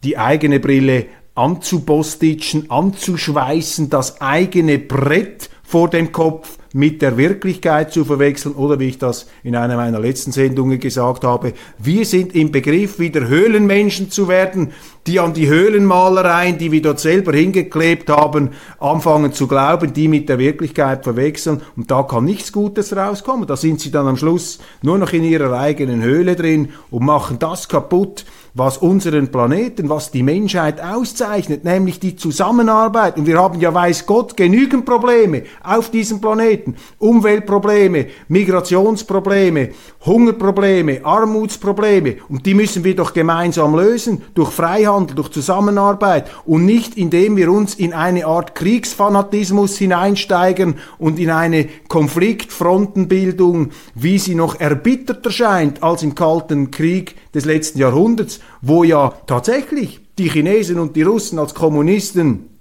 [0.04, 8.04] die eigene Brille anzubostitschen, anzuschweißen, das eigene Brett vor dem Kopf mit der Wirklichkeit zu
[8.04, 12.50] verwechseln oder wie ich das in einer meiner letzten Sendungen gesagt habe, wir sind im
[12.50, 14.72] Begriff, wieder Höhlenmenschen zu werden,
[15.06, 20.28] die an die Höhlenmalereien, die wir dort selber hingeklebt haben, anfangen zu glauben, die mit
[20.28, 23.46] der Wirklichkeit verwechseln und da kann nichts Gutes rauskommen.
[23.46, 27.38] Da sind sie dann am Schluss nur noch in ihrer eigenen Höhle drin und machen
[27.38, 33.16] das kaputt, was unseren Planeten, was die Menschheit auszeichnet, nämlich die Zusammenarbeit.
[33.16, 36.76] Und wir haben ja, weiß Gott, genügend Probleme auf diesem Planeten.
[36.98, 39.70] Umweltprobleme, Migrationsprobleme,
[40.06, 42.18] Hungerprobleme, Armutsprobleme.
[42.28, 47.50] Und die müssen wir doch gemeinsam lösen, durch Freihandel, durch Zusammenarbeit und nicht indem wir
[47.50, 55.82] uns in eine Art Kriegsfanatismus hineinsteigen und in eine Konfliktfrontenbildung, wie sie noch erbitterter scheint
[55.82, 61.38] als im Kalten Krieg des letzten Jahrhunderts, wo ja tatsächlich die Chinesen und die Russen
[61.38, 62.53] als Kommunisten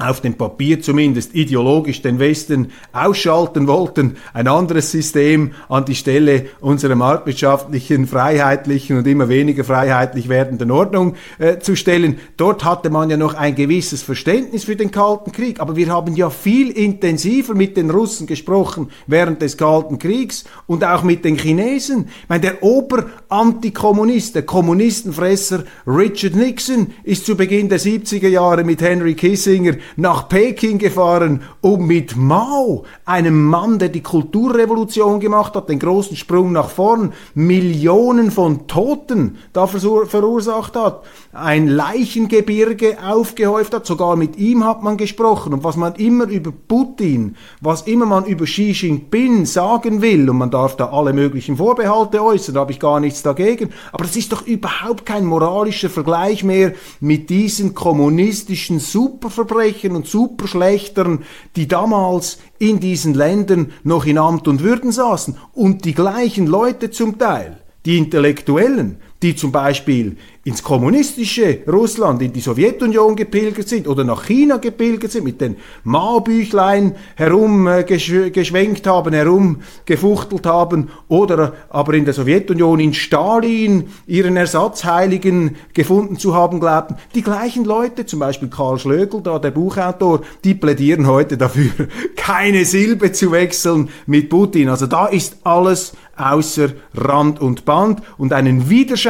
[0.00, 6.46] auf dem Papier zumindest ideologisch den Westen ausschalten wollten, ein anderes System an die Stelle
[6.60, 12.18] unserer marktwirtschaftlichen, freiheitlichen und immer weniger freiheitlich werdenden Ordnung äh, zu stellen.
[12.36, 16.16] Dort hatte man ja noch ein gewisses Verständnis für den Kalten Krieg, aber wir haben
[16.16, 21.36] ja viel intensiver mit den Russen gesprochen während des Kalten Kriegs und auch mit den
[21.36, 22.08] Chinesen.
[22.22, 28.80] Ich meine, der Oberantikommunist, der Kommunistenfresser Richard Nixon ist zu Beginn der 70er Jahre mit
[28.80, 35.68] Henry Kissinger nach Peking gefahren, um mit Mao, einem Mann, der die Kulturrevolution gemacht hat,
[35.68, 43.86] den großen Sprung nach vorn, Millionen von Toten da verursacht hat, ein Leichengebirge aufgehäuft hat,
[43.86, 45.52] sogar mit ihm hat man gesprochen.
[45.52, 50.38] Und was man immer über Putin, was immer man über Xi Jinping sagen will, und
[50.38, 54.16] man darf da alle möglichen Vorbehalte äußern, da habe ich gar nichts dagegen, aber das
[54.16, 61.24] ist doch überhaupt kein moralischer Vergleich mehr mit diesen kommunistischen Superverbrechern, Reichen und Superschlechtern,
[61.56, 65.36] die damals in diesen Ländern noch in Amt und Würden saßen.
[65.54, 72.32] Und die gleichen Leute zum Teil, die Intellektuellen, die zum Beispiel ins kommunistische Russland, in
[72.32, 79.12] die Sowjetunion gepilgert sind oder nach China gepilgert sind, mit den Mao-Büchlein herumgeschwenkt äh, haben,
[79.12, 86.96] herumgefuchtelt haben oder aber in der Sowjetunion in Stalin ihren Ersatzheiligen gefunden zu haben glaubten.
[87.14, 92.64] Die gleichen Leute, zum Beispiel Karl Schlögl, da der Buchautor, die plädieren heute dafür, keine
[92.64, 94.70] Silbe zu wechseln mit Putin.
[94.70, 99.09] Also da ist alles außer Rand und Band und einen Widerschein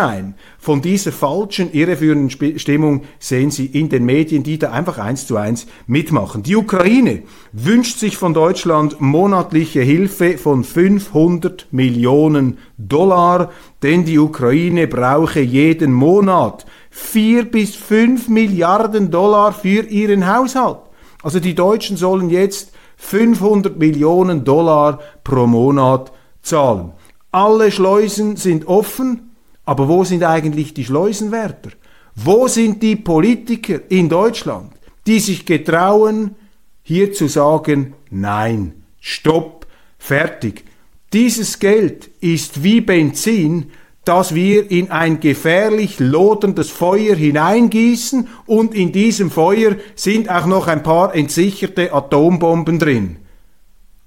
[0.59, 5.37] von dieser falschen, irreführenden Stimmung sehen Sie in den Medien, die da einfach eins zu
[5.37, 6.43] eins mitmachen.
[6.43, 13.51] Die Ukraine wünscht sich von Deutschland monatliche Hilfe von 500 Millionen Dollar,
[13.83, 20.79] denn die Ukraine brauche jeden Monat vier bis fünf Milliarden Dollar für ihren Haushalt.
[21.23, 26.93] Also die Deutschen sollen jetzt 500 Millionen Dollar pro Monat zahlen.
[27.33, 29.30] Alle Schleusen sind offen,
[29.71, 31.71] aber wo sind eigentlich die Schleusenwärter?
[32.17, 34.73] Wo sind die Politiker in Deutschland,
[35.07, 36.35] die sich getrauen,
[36.83, 40.65] hier zu sagen, nein, stopp, fertig.
[41.13, 43.71] Dieses Geld ist wie Benzin,
[44.05, 50.67] das wir in ein gefährlich loderndes Feuer hineingießen und in diesem Feuer sind auch noch
[50.67, 53.19] ein paar entsicherte Atombomben drin.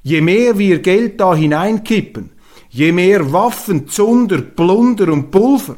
[0.02, 2.33] Je mehr wir Geld da hineinkippen,
[2.76, 5.76] Je mehr Waffen, Zunder, Plunder und Pulver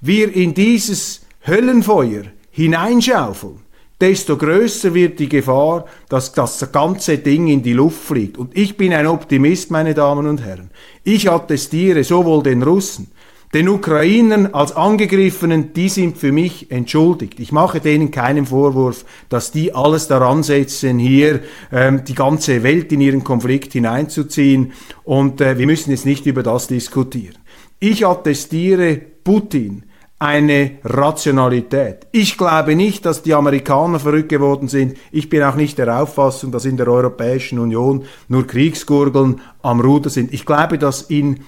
[0.00, 3.58] wir in dieses Höllenfeuer hineinschaufeln,
[4.00, 8.38] desto größer wird die Gefahr, dass das ganze Ding in die Luft fliegt.
[8.38, 10.70] Und ich bin ein Optimist, meine Damen und Herren.
[11.02, 13.10] Ich attestiere sowohl den Russen
[13.56, 17.40] den Ukrainern als Angegriffenen, die sind für mich entschuldigt.
[17.40, 21.40] Ich mache denen keinen Vorwurf, dass die alles daran setzen, hier
[21.72, 24.74] ähm, die ganze Welt in ihren Konflikt hineinzuziehen.
[25.04, 27.38] Und äh, wir müssen jetzt nicht über das diskutieren.
[27.80, 29.84] Ich attestiere Putin
[30.18, 32.08] eine Rationalität.
[32.12, 34.98] Ich glaube nicht, dass die Amerikaner verrückt geworden sind.
[35.12, 40.10] Ich bin auch nicht der Auffassung, dass in der Europäischen Union nur Kriegsgurgeln am Ruder
[40.10, 40.34] sind.
[40.34, 41.40] Ich glaube, dass in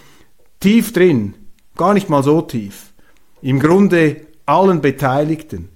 [0.59, 1.35] tief drin
[1.79, 2.93] gar nicht mal so tief,
[3.41, 5.71] im Grunde allen Beteiligten,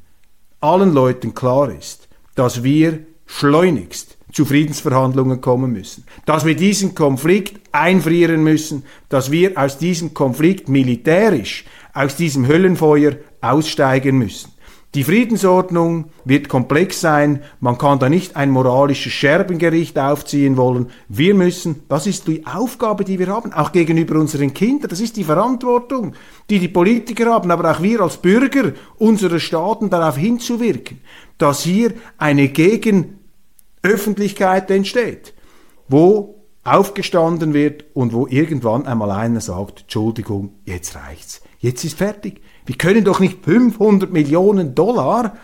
[0.61, 7.61] allen Leuten klar ist, dass wir schleunigst zu Friedensverhandlungen kommen müssen, dass wir diesen Konflikt
[7.73, 14.52] einfrieren müssen, dass wir aus diesem Konflikt militärisch, aus diesem Höllenfeuer aussteigen müssen.
[14.95, 20.91] Die Friedensordnung wird komplex sein, man kann da nicht ein moralisches Scherbengericht aufziehen wollen.
[21.09, 25.17] Wir müssen, das ist die Aufgabe, die wir haben, auch gegenüber unseren Kindern, das ist
[25.17, 26.13] die Verantwortung,
[26.51, 31.01] die die Politiker haben, aber auch wir als Bürger unserer Staaten darauf hinzuwirken,
[31.39, 35.33] dass hier eine Gegenöffentlichkeit entsteht,
[35.89, 41.41] wo aufgestanden wird und wo irgendwann einmal einer sagt, Entschuldigung, jetzt reicht's.
[41.61, 42.43] Jetzt ist fertig.
[42.65, 45.37] Wir können doch nicht 500 Millionen Dollar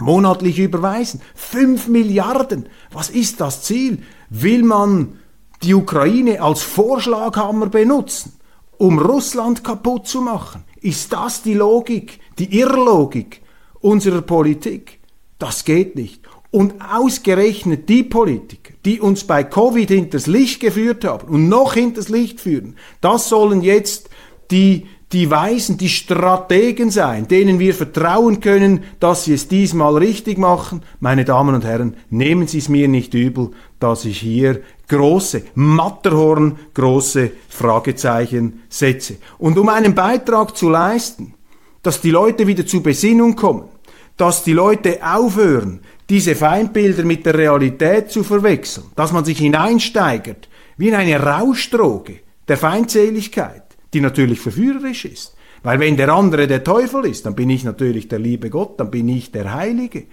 [0.00, 1.20] monatlich überweisen.
[1.34, 2.68] 5 Milliarden.
[2.92, 4.02] Was ist das Ziel?
[4.30, 5.18] Will man
[5.62, 8.32] die Ukraine als Vorschlaghammer benutzen,
[8.78, 10.64] um Russland kaputt zu machen?
[10.80, 13.42] Ist das die Logik, die Irrlogik
[13.80, 15.00] unserer Politik?
[15.38, 16.22] Das geht nicht.
[16.50, 22.08] Und ausgerechnet die Politiker, die uns bei Covid hinters Licht geführt haben und noch hinters
[22.08, 24.10] Licht führen, das sollen jetzt
[24.50, 30.38] die, die Weisen, die Strategen sein, denen wir vertrauen können, dass sie es diesmal richtig
[30.38, 30.82] machen.
[31.00, 33.50] Meine Damen und Herren, nehmen Sie es mir nicht übel,
[33.80, 39.16] dass ich hier große, Matterhorn große Fragezeichen setze.
[39.38, 41.34] Und um einen Beitrag zu leisten,
[41.82, 43.68] dass die Leute wieder zur Besinnung kommen,
[44.16, 50.48] dass die Leute aufhören, diese Feindbilder mit der Realität zu verwechseln, dass man sich hineinsteigert,
[50.76, 53.62] wie in eine Rauschdroge der Feindseligkeit,
[53.94, 55.34] die natürlich verführerisch ist.
[55.62, 58.90] Weil wenn der andere der Teufel ist, dann bin ich natürlich der liebe Gott, dann
[58.90, 60.04] bin ich der Heilige.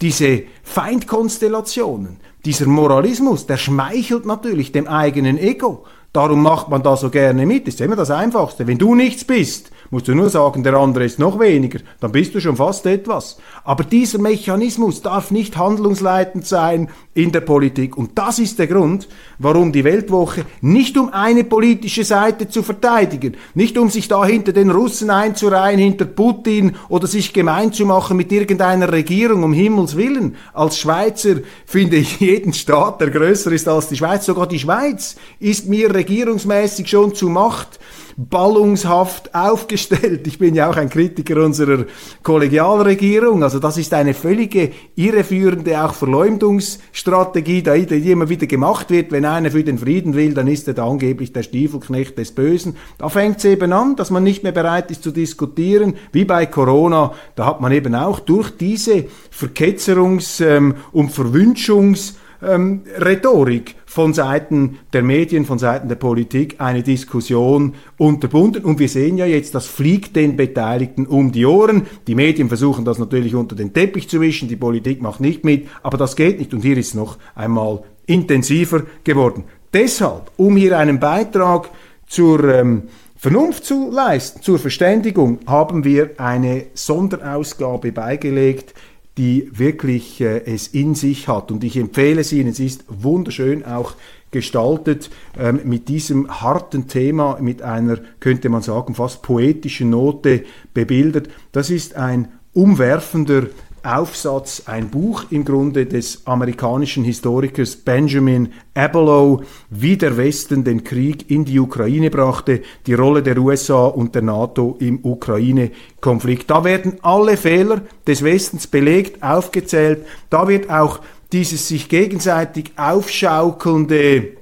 [0.00, 5.84] Diese Feindkonstellationen, dieser Moralismus, der schmeichelt natürlich dem eigenen Ego.
[6.16, 7.66] Darum macht man da so gerne mit.
[7.66, 8.66] Das ist immer das Einfachste.
[8.66, 12.34] Wenn du nichts bist, musst du nur sagen, der andere ist noch weniger, dann bist
[12.34, 13.36] du schon fast etwas.
[13.64, 17.96] Aber dieser Mechanismus darf nicht handlungsleitend sein in der Politik.
[17.96, 19.08] Und das ist der Grund,
[19.38, 24.52] warum die Weltwoche nicht um eine politische Seite zu verteidigen, nicht um sich da hinter
[24.52, 29.96] den Russen einzureihen, hinter Putin oder sich gemein zu machen mit irgendeiner Regierung, um Himmels
[29.96, 30.36] Willen.
[30.52, 35.16] Als Schweizer finde ich jeden Staat, der größer ist als die Schweiz, sogar die Schweiz
[35.40, 37.80] ist mir regierungsmäßig schon zu Macht
[38.16, 40.26] ballungshaft aufgestellt.
[40.26, 41.84] Ich bin ja auch ein Kritiker unserer
[42.22, 43.42] Kollegialregierung.
[43.42, 49.12] Also das ist eine völlige irreführende auch Verleumdungsstrategie, die immer wieder gemacht wird.
[49.12, 52.76] Wenn einer für den Frieden will, dann ist er da angeblich der Stiefelknecht des Bösen.
[52.96, 56.46] Da fängt es eben an, dass man nicht mehr bereit ist zu diskutieren, wie bei
[56.46, 57.12] Corona.
[57.34, 64.78] Da hat man eben auch durch diese Verketzerungs- ähm, und Verwünschungs- ähm, Rhetorik von Seiten
[64.92, 68.64] der Medien, von Seiten der Politik eine Diskussion unterbunden.
[68.64, 71.86] Und wir sehen ja jetzt, das fliegt den Beteiligten um die Ohren.
[72.06, 75.68] Die Medien versuchen das natürlich unter den Teppich zu wischen, die Politik macht nicht mit,
[75.82, 76.52] aber das geht nicht.
[76.52, 79.44] Und hier ist es noch einmal intensiver geworden.
[79.72, 81.70] Deshalb, um hier einen Beitrag
[82.06, 82.84] zur ähm,
[83.18, 88.74] Vernunft zu leisten, zur Verständigung, haben wir eine Sonderausgabe beigelegt
[89.16, 91.50] die wirklich äh, es in sich hat.
[91.50, 93.94] Und ich empfehle es Ihnen, es ist wunderschön auch
[94.30, 100.44] gestaltet ähm, mit diesem harten Thema, mit einer, könnte man sagen, fast poetischen Note
[100.74, 101.28] bebildert.
[101.52, 103.46] Das ist ein umwerfender
[103.86, 111.30] Aufsatz, ein Buch im Grunde des amerikanischen Historikers Benjamin Abelow, wie der Westen den Krieg
[111.30, 116.50] in die Ukraine brachte, die Rolle der USA und der NATO im Ukraine-Konflikt.
[116.50, 120.04] Da werden alle Fehler des Westens belegt, aufgezählt.
[120.30, 121.00] Da wird auch
[121.32, 124.36] dieses sich gegenseitig aufschaukelnde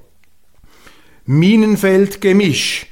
[1.27, 2.87] Minenfeldgemisch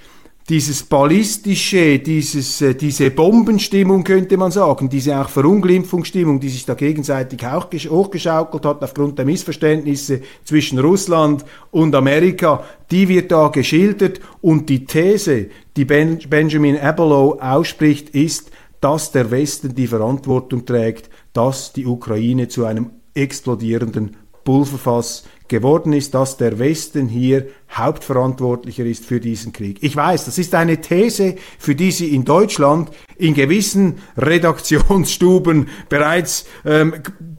[0.53, 6.74] dieses ballistische, dieses, äh, diese Bombenstimmung könnte man sagen, diese auch Verunglimpfungsstimmung, die sich da
[6.74, 7.42] gegenseitig
[7.88, 14.20] hochgeschaukelt hat aufgrund der Missverständnisse zwischen Russland und Amerika, die wird da geschildert.
[14.42, 18.50] Und die These, die ben Benjamin Abelow ausspricht, ist,
[18.82, 26.14] dass der Westen die Verantwortung trägt, dass die Ukraine zu einem explodierenden Pulverfass geworden ist,
[26.14, 29.78] dass der Westen hier Hauptverantwortlicher ist für diesen Krieg.
[29.80, 36.47] Ich weiß, das ist eine These, für die Sie in Deutschland in gewissen Redaktionsstuben bereits
[36.64, 36.95] ähm,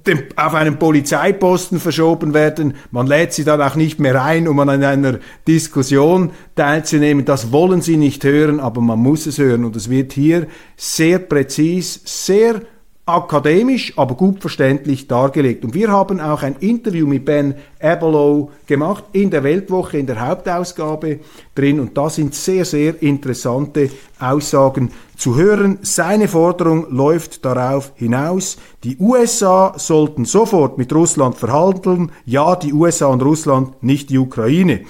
[0.07, 2.75] dem, auf einen Polizeiposten verschoben werden.
[2.91, 7.25] Man lädt sie dann auch nicht mehr ein, um an einer Diskussion teilzunehmen.
[7.25, 9.65] Das wollen sie nicht hören, aber man muss es hören.
[9.65, 12.61] Und es wird hier sehr präzis, sehr
[13.05, 15.65] akademisch, aber gut verständlich dargelegt.
[15.65, 20.25] Und wir haben auch ein Interview mit Ben Abelow gemacht in der Weltwoche, in der
[20.25, 21.19] Hauptausgabe
[21.53, 21.81] drin.
[21.81, 23.89] Und da sind sehr, sehr interessante
[24.19, 25.79] Aussagen zu hören.
[25.81, 32.11] Seine Forderung läuft darauf hinaus, die USA sollten sofort mit Russland verhandeln.
[32.25, 34.81] Ja, die USA und Russland, nicht die Ukraine.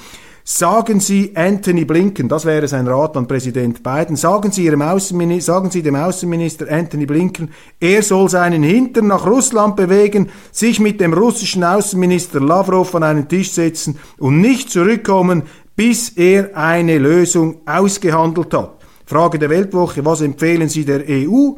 [0.46, 5.54] Sagen Sie Anthony Blinken, das wäre sein Rat an Präsident Biden, sagen Sie, Ihrem Außenminister,
[5.54, 11.00] sagen Sie dem Außenminister Anthony Blinken, er soll seinen Hintern nach Russland bewegen, sich mit
[11.00, 15.44] dem russischen Außenminister Lavrov an einen Tisch setzen und nicht zurückkommen,
[15.78, 18.84] bis er eine Lösung ausgehandelt hat.
[19.06, 21.54] Frage der Weltwoche, was empfehlen Sie der EU?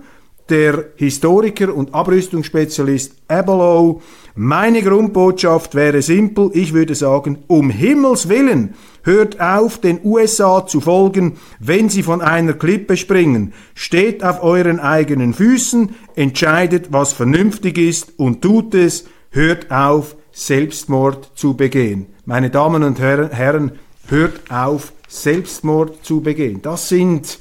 [0.49, 4.01] der Historiker und Abrüstungsspezialist Abelow,
[4.37, 8.73] meine Grundbotschaft wäre simpel, ich würde sagen, um Himmels willen,
[9.03, 13.53] hört auf, den USA zu folgen, wenn sie von einer Klippe springen.
[13.75, 21.31] Steht auf euren eigenen Füßen, entscheidet, was vernünftig ist und tut es, hört auf, Selbstmord
[21.35, 22.07] zu begehen.
[22.25, 23.71] Meine Damen und Herren,
[24.07, 26.61] hört auf, Selbstmord zu begehen.
[26.61, 27.39] Das sind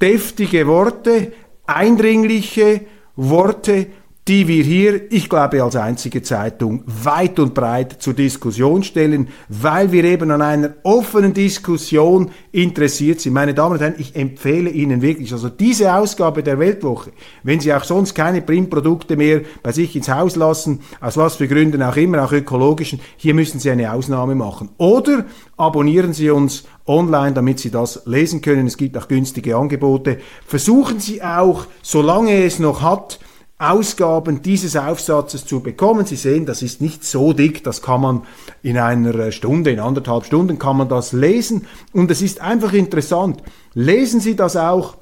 [0.00, 1.32] deftige Worte,
[1.66, 2.82] eindringliche
[3.16, 3.86] Worte,
[4.28, 9.92] die wir hier, ich glaube als einzige Zeitung, weit und breit zur Diskussion stellen, weil
[9.92, 13.34] wir eben an einer offenen Diskussion interessiert sind.
[13.34, 17.12] Meine Damen und Herren, ich empfehle Ihnen wirklich, also diese Ausgabe der Weltwoche,
[17.44, 21.46] wenn Sie auch sonst keine Printprodukte mehr bei sich ins Haus lassen, aus was für
[21.46, 24.70] Gründen auch immer, auch ökologischen, hier müssen Sie eine Ausnahme machen.
[24.76, 25.24] Oder
[25.56, 28.66] abonnieren Sie uns online, damit Sie das lesen können.
[28.66, 30.18] Es gibt auch günstige Angebote.
[30.44, 33.20] Versuchen Sie auch, solange es noch hat,
[33.58, 36.04] Ausgaben dieses Aufsatzes zu bekommen.
[36.04, 38.22] Sie sehen, das ist nicht so dick, das kann man
[38.62, 43.42] in einer Stunde, in anderthalb Stunden kann man das lesen und es ist einfach interessant.
[43.72, 44.98] Lesen Sie das auch,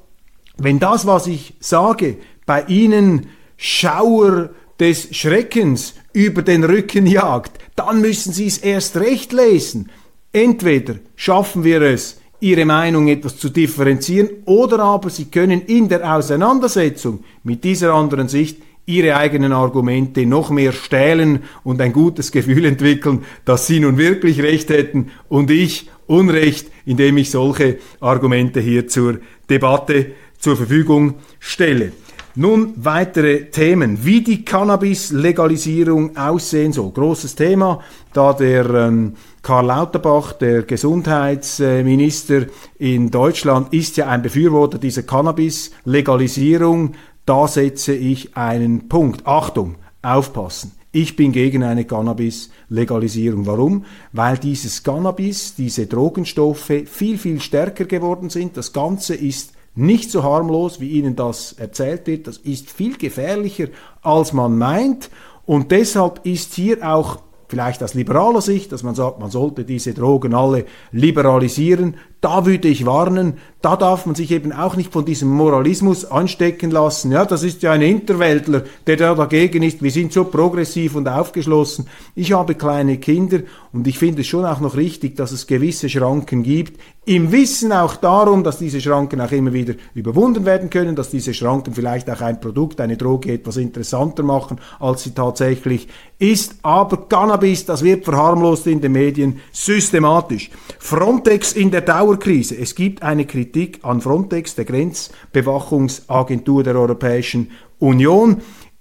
[0.57, 3.27] wenn das, was ich sage, bei Ihnen
[3.57, 9.91] Schauer des Schreckens über den Rücken jagt, dann müssen Sie es erst recht lesen.
[10.31, 16.15] Entweder schaffen wir es, ihre Meinung etwas zu differenzieren oder aber sie können in der
[16.15, 22.65] Auseinandersetzung mit dieser anderen Sicht ihre eigenen Argumente noch mehr stählen und ein gutes Gefühl
[22.65, 28.87] entwickeln, dass sie nun wirklich recht hätten und ich Unrecht, indem ich solche Argumente hier
[28.87, 29.17] zur
[29.49, 31.93] Debatte zur Verfügung stelle.
[32.35, 36.91] Nun weitere Themen, wie die Cannabis-Legalisierung aussehen soll.
[36.91, 37.81] Großes Thema,
[38.13, 39.13] da der ähm,
[39.45, 42.47] Karl Lauterbach, der Gesundheitsminister
[42.79, 46.93] in Deutschland, ist ja ein Befürworter dieser Cannabis-Legalisierung.
[47.27, 49.27] Da setze ich einen Punkt.
[49.27, 50.71] Achtung, aufpassen.
[50.91, 53.45] Ich bin gegen eine Cannabis-Legalisierung.
[53.45, 53.85] Warum?
[54.13, 58.57] Weil dieses Cannabis, diese Drogenstoffe viel, viel stärker geworden sind.
[58.57, 62.25] Das Ganze ist nicht so harmlos, wie Ihnen das erzählt wird.
[62.25, 63.67] Das ist viel gefährlicher,
[64.01, 65.11] als man meint.
[65.45, 69.93] Und deshalb ist hier auch vielleicht aus liberaler Sicht, dass man sagt, man sollte diese
[69.93, 75.05] Drogen alle liberalisieren, da würde ich warnen, da darf man sich eben auch nicht von
[75.05, 77.11] diesem Moralismus anstecken lassen.
[77.11, 79.83] Ja, das ist ja ein Interweltler, der da dagegen ist.
[79.83, 81.87] Wir sind so progressiv und aufgeschlossen.
[82.15, 83.41] Ich habe kleine Kinder
[83.73, 86.79] und ich finde es schon auch noch richtig, dass es gewisse Schranken gibt.
[87.07, 91.35] Im Wissen auch darum, dass diese Schranken auch immer wieder überwunden werden können, dass diese
[91.35, 96.55] Schranken vielleicht auch ein Produkt, eine Droge etwas interessanter machen, als sie tatsächlich ist.
[96.63, 100.49] Aber Cannabis, das wird verharmlost in den Medien systematisch.
[100.79, 102.57] Frontex in der Dauer Dauerkrise.
[102.57, 108.37] Es gibt eine Kritik an Frontex, der Grenzbewachungsagentur der Europäischen Union.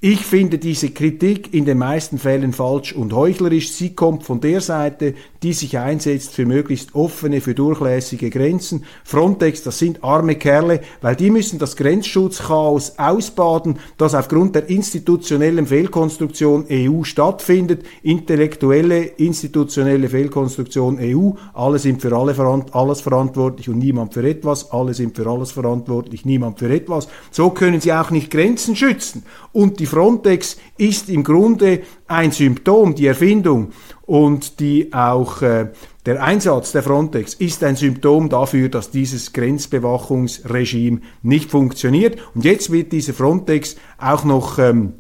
[0.06, 3.72] Ich finde diese Kritik in den meisten Fällen falsch und heuchlerisch.
[3.72, 8.84] Sie kommt von der Seite, die sich einsetzt für möglichst offene, für durchlässige Grenzen.
[9.02, 15.66] Frontex, das sind arme Kerle, weil die müssen das Grenzschutzchaos ausbaden, das aufgrund der institutionellen
[15.66, 17.86] Fehlkonstruktion EU stattfindet.
[18.02, 21.30] Intellektuelle, institutionelle Fehlkonstruktion EU.
[21.54, 22.34] Alle sind für alle
[22.72, 24.70] alles verantwortlich und niemand für etwas.
[24.70, 27.08] Alle sind für alles verantwortlich, niemand für etwas.
[27.30, 29.22] So können sie auch nicht Grenzen schützen.
[29.54, 33.70] Und die Frontex ist im Grunde ein Symptom, die Erfindung
[34.02, 35.68] und die auch äh,
[36.06, 42.18] der Einsatz der Frontex ist ein Symptom dafür, dass dieses Grenzbewachungsregime nicht funktioniert.
[42.34, 44.94] Und jetzt wird diese Frontex auch noch ähm,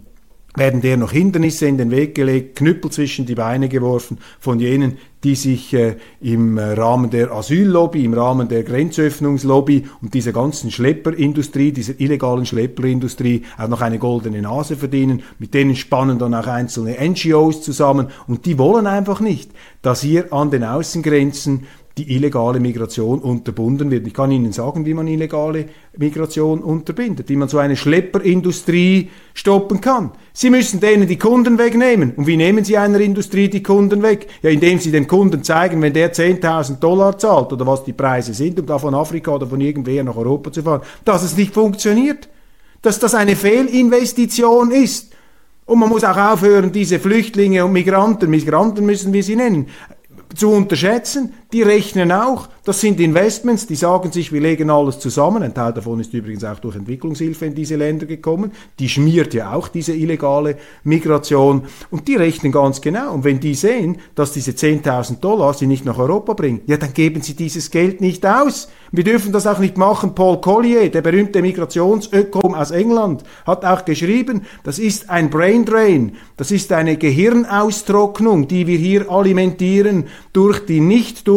[0.56, 4.98] werden der noch Hindernisse in den Weg gelegt, Knüppel zwischen die Beine geworfen von jenen,
[5.24, 11.72] die sich äh, im Rahmen der Asyllobby, im Rahmen der Grenzöffnungslobby und dieser ganzen Schlepperindustrie,
[11.72, 15.22] dieser illegalen Schlepperindustrie auch noch eine goldene Nase verdienen.
[15.38, 19.50] Mit denen spannen dann auch einzelne NGOs zusammen und die wollen einfach nicht,
[19.82, 24.04] dass hier an den Außengrenzen die illegale Migration unterbunden wird.
[24.06, 25.66] Ich kann Ihnen sagen, wie man illegale
[25.96, 30.10] Migration unterbindet, wie man so eine Schlepperindustrie stoppen kann.
[30.32, 32.12] Sie müssen denen die Kunden wegnehmen.
[32.16, 34.26] Und wie nehmen Sie einer Industrie die Kunden weg?
[34.42, 38.34] Ja, indem Sie dem Kunden zeigen, wenn der 10.000 Dollar zahlt oder was die Preise
[38.34, 41.54] sind, um da von Afrika oder von irgendwer nach Europa zu fahren, dass es nicht
[41.54, 42.28] funktioniert.
[42.82, 45.12] Dass das eine Fehlinvestition ist.
[45.64, 49.68] Und man muss auch aufhören, diese Flüchtlinge und Migranten, Migranten müssen wir sie nennen,
[50.34, 51.32] zu unterschätzen.
[51.54, 52.48] Die rechnen auch.
[52.64, 55.42] Das sind Investments, die sagen sich, wir legen alles zusammen.
[55.42, 58.50] Ein Teil davon ist übrigens auch durch Entwicklungshilfe in diese Länder gekommen.
[58.78, 61.62] Die schmiert ja auch diese illegale Migration.
[61.90, 63.12] Und die rechnen ganz genau.
[63.12, 66.92] Und wenn die sehen, dass diese 10.000 Dollar sie nicht nach Europa bringen, ja, dann
[66.92, 68.68] geben sie dieses Geld nicht aus.
[68.90, 70.14] Wir dürfen das auch nicht machen.
[70.14, 76.12] Paul Collier, der berühmte Migrationsökonom aus England, hat auch geschrieben, das ist ein Brain Drain,
[76.36, 80.80] das ist eine Gehirnaustrocknung, die wir hier alimentieren durch die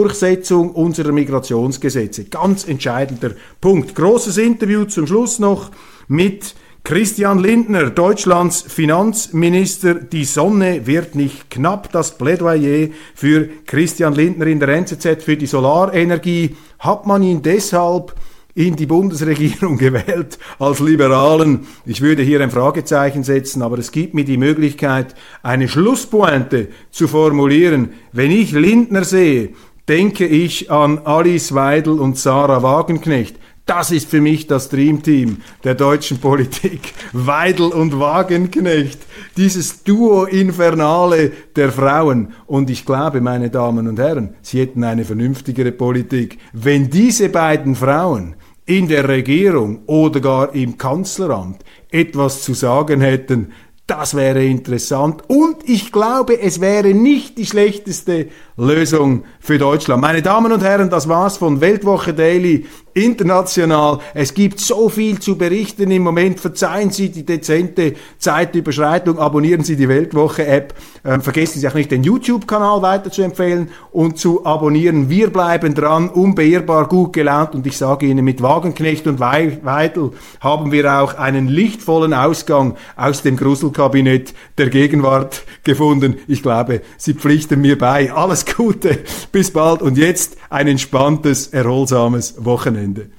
[0.07, 2.25] Nichtdurchsetzung unserer Migrationsgesetze.
[2.25, 3.93] Ganz entscheidender Punkt.
[3.93, 5.71] Großes Interview zum Schluss noch
[6.07, 11.91] mit Christian Lindner, Deutschlands Finanzminister, die Sonne wird nicht knapp.
[11.91, 18.15] Das Plädoyer für Christian Lindner in der NZZ für die Solarenergie hat man ihn deshalb
[18.57, 21.67] in die Bundesregierung gewählt als Liberalen.
[21.85, 27.07] Ich würde hier ein Fragezeichen setzen, aber es gibt mir die Möglichkeit, eine Schlusspointe zu
[27.07, 27.89] formulieren.
[28.13, 29.49] Wenn ich Lindner sehe,
[29.88, 33.38] denke ich an Alice Weidel und Sarah Wagenknecht.
[33.65, 36.93] Das ist für mich das Dreamteam der deutschen Politik.
[37.13, 38.99] Weidel und Wagenknecht.
[39.35, 42.33] Dieses Duo Infernale der Frauen.
[42.45, 46.39] Und ich glaube, meine Damen und Herren, Sie hätten eine vernünftigere Politik.
[46.53, 53.51] Wenn diese beiden Frauen in der Regierung oder gar im Kanzleramt etwas zu sagen hätten,
[53.88, 55.23] das wäre interessant.
[55.27, 58.27] Und ich glaube, es wäre nicht die schlechteste
[58.57, 60.01] Lösung für Deutschland.
[60.01, 62.65] Meine Damen und Herren, das war's von Weltwoche Daily
[62.97, 63.99] international.
[64.15, 66.39] Es gibt so viel zu berichten im Moment.
[66.39, 69.19] Verzeihen Sie die dezente Zeitüberschreitung.
[69.19, 70.73] Abonnieren Sie die Weltwoche-App.
[71.05, 75.09] Ähm, vergessen Sie auch nicht, den YouTube-Kanal weiter zu empfehlen und zu abonnieren.
[75.09, 77.53] Wir bleiben dran, unbeirrbar gut gelaunt.
[77.53, 83.21] Und ich sage Ihnen, mit Wagenknecht und Weidel haben wir auch einen lichtvollen Ausgang aus
[83.21, 86.15] dem Gruselkabinett der Gegenwart gefunden.
[86.27, 88.11] Ich glaube, Sie pflichten mir bei.
[88.11, 88.99] Alles Gute,
[89.31, 93.09] bis bald und jetzt ein entspanntes, erholsames Wochenende.